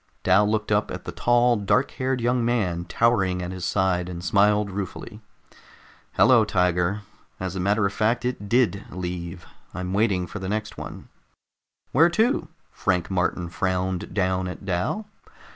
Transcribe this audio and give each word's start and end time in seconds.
Dal 0.23 0.49
looked 0.49 0.71
up 0.71 0.89
at 0.89 1.05
the 1.05 1.11
tall, 1.11 1.55
dark 1.57 1.91
haired 1.91 2.21
young 2.21 2.43
man, 2.43 2.85
towering 2.85 3.43
at 3.43 3.51
his 3.51 3.65
side, 3.65 4.09
and 4.09 4.25
smiled 4.25 4.71
ruefully. 4.71 5.21
"Hello, 6.13 6.43
Tiger! 6.43 7.01
As 7.39 7.55
a 7.55 7.59
matter 7.59 7.85
of 7.85 7.93
fact, 7.93 8.25
it 8.25 8.49
did 8.49 8.83
leave. 8.89 9.45
I'm 9.75 9.93
waiting 9.93 10.25
for 10.25 10.39
the 10.39 10.49
next 10.49 10.75
one." 10.75 11.09
"Where 11.91 12.09
to?" 12.09 12.47
Frank 12.71 13.11
Martin 13.11 13.47
frowned 13.49 14.11
down 14.11 14.47
at 14.47 14.65
Dal. 14.65 15.05